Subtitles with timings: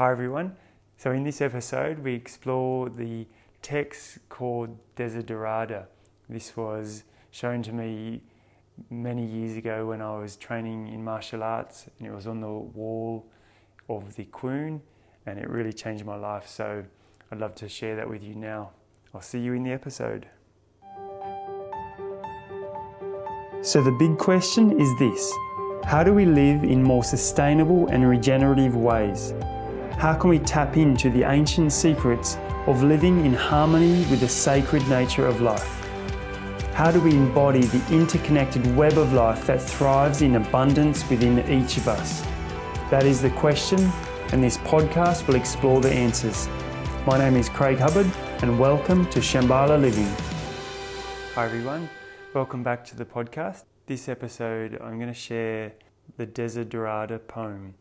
[0.00, 0.56] Hi everyone.
[0.96, 3.26] So in this episode we explore the
[3.60, 5.88] text called Desiderata.
[6.26, 8.22] This was shown to me
[8.88, 12.48] many years ago when I was training in martial arts and it was on the
[12.48, 13.26] wall
[13.90, 14.80] of the Kwun
[15.26, 16.48] and it really changed my life.
[16.48, 16.82] So
[17.30, 18.70] I'd love to share that with you now.
[19.12, 20.26] I'll see you in the episode.
[23.60, 25.30] So the big question is this
[25.84, 29.34] how do we live in more sustainable and regenerative ways?
[30.00, 34.88] How can we tap into the ancient secrets of living in harmony with the sacred
[34.88, 35.78] nature of life?
[36.72, 41.76] How do we embody the interconnected web of life that thrives in abundance within each
[41.76, 42.22] of us?
[42.90, 43.78] That is the question,
[44.32, 46.48] and this podcast will explore the answers.
[47.06, 50.08] My name is Craig Hubbard, and welcome to Shambhala Living.
[51.34, 51.90] Hi, everyone.
[52.32, 53.64] Welcome back to the podcast.
[53.84, 55.74] This episode, I'm going to share
[56.16, 57.74] the Desiderata poem.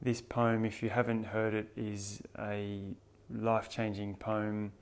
[0.00, 2.94] This poem, if you haven't heard it, is a
[3.30, 4.72] life changing poem.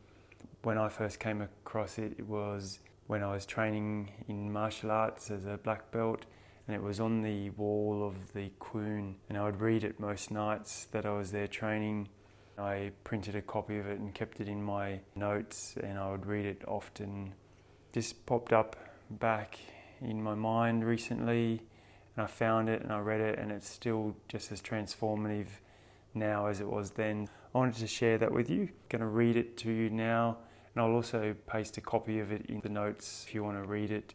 [0.62, 5.30] When I first came across it, it was when I was training in martial arts
[5.30, 6.26] as a black belt,
[6.68, 10.30] and it was on the wall of the Kwun, and I would read it most
[10.30, 12.08] nights that I was there training.
[12.58, 16.26] I printed a copy of it and kept it in my notes, and I would
[16.26, 17.32] read it often.
[17.94, 18.76] Just popped up
[19.10, 19.58] back
[20.02, 21.62] in my mind recently
[22.16, 25.48] and I found it and I read it and it's still just as transformative
[26.14, 27.28] now as it was then.
[27.54, 28.62] I wanted to share that with you.
[28.62, 30.38] I'm going to read it to you now
[30.74, 33.68] and I'll also paste a copy of it in the notes if you want to
[33.68, 34.14] read it.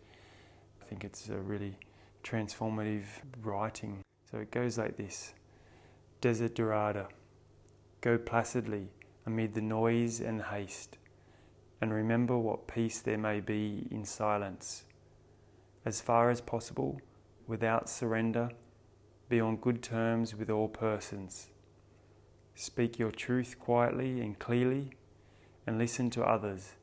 [0.82, 1.78] I think it's a really
[2.24, 3.06] transformative
[3.42, 4.04] writing.
[4.32, 5.34] So it goes like this
[6.22, 7.08] Desiderata.
[8.02, 8.90] Go placidly
[9.26, 10.98] amid the noise and haste,
[11.80, 14.86] and remember what peace there may be in silence
[15.86, 17.00] as far as possible,
[17.52, 18.50] without surrender,
[19.28, 21.50] be on good terms with all persons.
[22.56, 24.92] Speak your truth quietly and clearly,
[25.68, 26.76] and listen to others.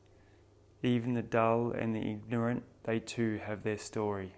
[0.83, 4.33] Even the dull and the ignorant, they too have their story.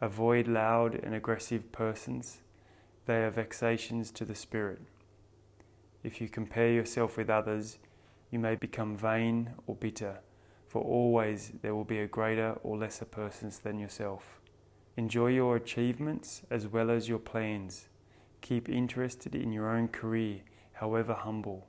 [0.00, 2.40] Avoid loud and aggressive persons,
[3.06, 4.80] they are vexations to the spirit.
[6.02, 7.78] If you compare yourself with others,
[8.32, 10.18] you may become vain or bitter
[10.72, 14.40] for always there will be a greater or lesser persons than yourself.
[14.94, 17.88] Enjoy your achievements as well as your plans.
[18.42, 20.40] Keep interested in your own career,
[20.74, 21.66] however humble.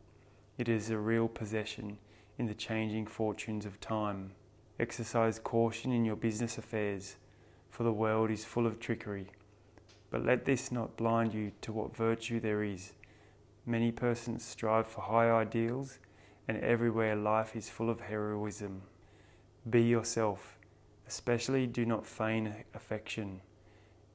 [0.58, 2.00] It is a real possession
[2.38, 4.32] in the changing fortunes of time.
[4.78, 7.16] Exercise caution in your business affairs,
[7.70, 9.28] for the world is full of trickery.
[10.10, 12.92] But let this not blind you to what virtue there is.
[13.66, 16.00] Many persons strive for high ideals,
[16.46, 18.82] and everywhere life is full of heroism.
[19.70, 20.58] Be yourself,
[21.08, 23.42] especially do not feign affection.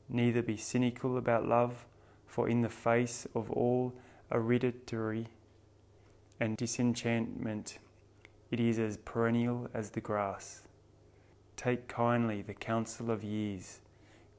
[0.08, 1.86] Neither be cynical about love,
[2.26, 3.94] for in the face of all
[4.30, 5.28] aridity
[6.40, 7.78] and disenchantment,
[8.50, 10.62] it is as perennial as the grass.
[11.56, 13.80] Take kindly the counsel of years,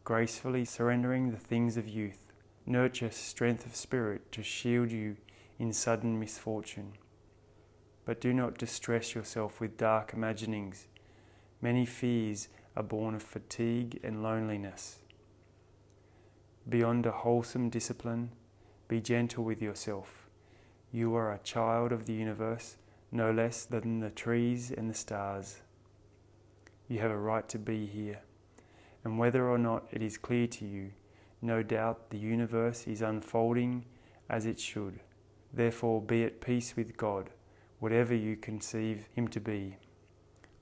[0.03, 2.31] gracefully surrendering the things of youth.
[2.65, 5.17] Nurture strength of spirit to shield you
[5.57, 6.93] in sudden misfortune.
[8.05, 10.87] But do not distress yourself with dark imaginings
[11.61, 12.47] Many fears
[12.77, 14.99] are born of fatigue and loneliness.
[16.69, 18.31] Beyond a wholesome discipline,
[18.87, 20.29] be gentle with yourself.
[20.93, 22.77] You are a child of the universe,
[23.11, 25.59] no less than the trees and the stars.
[26.87, 28.21] You have a right to be here,
[29.03, 30.91] and whether or not it is clear to you,
[31.41, 33.83] no doubt the universe is unfolding
[34.29, 35.01] as it should.
[35.53, 37.31] Therefore, be at peace with God,
[37.79, 39.75] whatever you conceive Him to be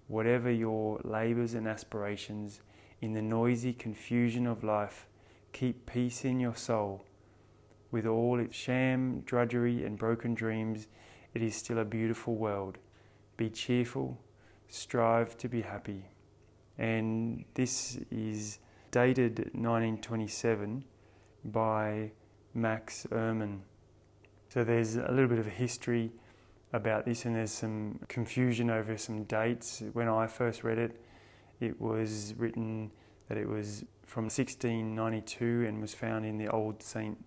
[0.08, 2.62] whatever your labours and aspirations,
[3.02, 5.08] in the noisy confusion of life,
[5.54, 7.06] keep peace in your soul.
[7.92, 10.88] With all its sham, drudgery, and broken dreams,
[11.34, 12.78] it is still a beautiful world.
[13.38, 14.20] Be cheerful,
[14.68, 16.06] strive to be happy.
[16.78, 18.60] And this is
[18.92, 20.84] dated 1927
[21.46, 22.12] by
[22.54, 23.60] Max Ehrmann.
[24.50, 26.12] So there's a little bit of a history
[26.74, 29.82] about this, and there's some confusion over some dates.
[29.94, 31.02] When I first read it,
[31.60, 32.92] it was written
[33.30, 37.18] that it was from 1692 and was found in the old St.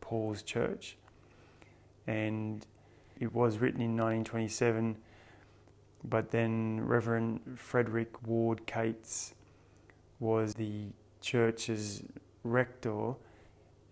[0.00, 0.96] Paul's Church.
[2.06, 2.66] And
[3.18, 4.96] it was written in 1927,
[6.04, 9.34] but then Reverend Frederick Ward Kates
[10.20, 10.88] was the
[11.20, 12.02] church's
[12.42, 13.14] rector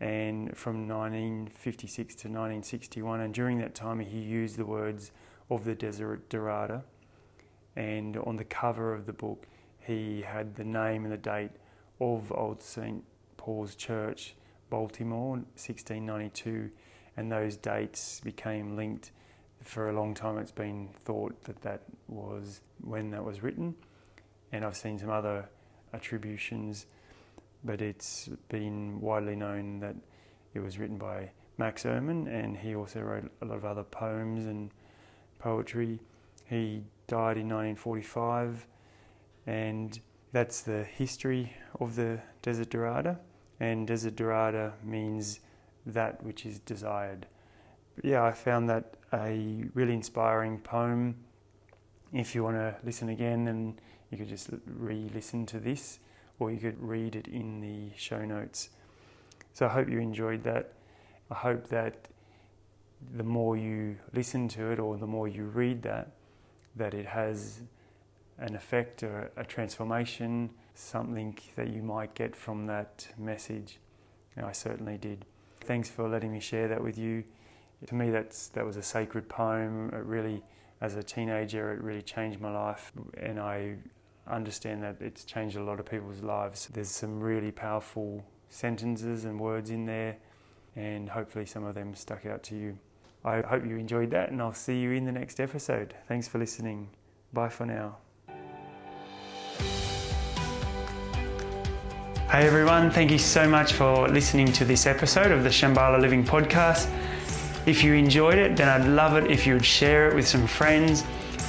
[0.02, 3.20] and from 1956 to 1961.
[3.20, 5.12] And during that time, he used the words
[5.48, 6.82] of the Desiderata.
[7.76, 9.46] And on the cover of the book,
[9.78, 11.52] he had the name and the date
[12.00, 13.04] of Old St.
[13.36, 14.34] Paul's Church,
[14.70, 16.70] Baltimore, 1692.
[17.16, 19.12] and those dates became linked.
[19.62, 23.76] For a long time, it's been thought that that was when that was written,
[24.50, 25.48] and I've seen some other
[25.94, 26.86] attributions,
[27.64, 29.96] but it's been widely known that
[30.54, 34.46] it was written by Max Ehrmann, and he also wrote a lot of other poems
[34.46, 34.70] and
[35.38, 36.00] poetry.
[36.44, 38.66] He died in 1945,
[39.46, 39.98] and
[40.32, 43.18] that's the history of the Desiderata.
[43.60, 45.40] And Desiderata means
[45.86, 47.26] that which is desired.
[48.02, 51.16] Yeah, I found that a really inspiring poem.
[52.12, 53.78] If you want to listen again, then
[54.10, 55.98] you could just re listen to this,
[56.42, 58.70] or you could read it in the show notes.
[59.52, 60.72] So I hope you enjoyed that.
[61.30, 62.08] I hope that
[63.16, 66.12] the more you listen to it or the more you read that,
[66.76, 67.60] that it has
[68.38, 73.78] an effect or a transformation, something that you might get from that message.
[74.36, 75.24] And I certainly did.
[75.60, 77.24] Thanks for letting me share that with you.
[77.86, 79.90] To me, that's that was a sacred poem.
[79.92, 80.42] It really,
[80.80, 83.76] as a teenager, it really changed my life, and I
[84.28, 86.68] understand that it's changed a lot of people's lives.
[86.72, 90.16] There's some really powerful sentences and words in there,
[90.76, 92.78] and hopefully some of them stuck out to you.
[93.24, 95.94] I hope you enjoyed that, and I'll see you in the next episode.
[96.08, 96.90] Thanks for listening.
[97.32, 97.98] Bye for now.
[102.32, 106.24] Hey everyone, thank you so much for listening to this episode of the Shambhala Living
[106.24, 106.90] Podcast.
[107.64, 110.46] If you enjoyed it, then I'd love it if you would share it with some
[110.46, 111.04] friends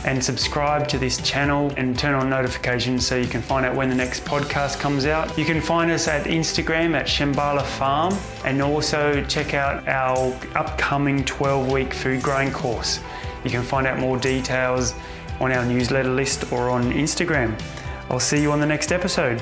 [0.05, 3.89] and subscribe to this channel and turn on notifications so you can find out when
[3.89, 5.35] the next podcast comes out.
[5.37, 8.13] You can find us at Instagram at Shambhala Farm
[8.43, 12.99] and also check out our upcoming 12 week food growing course.
[13.43, 14.93] You can find out more details
[15.39, 17.59] on our newsletter list or on Instagram.
[18.09, 19.41] I'll see you on the next episode.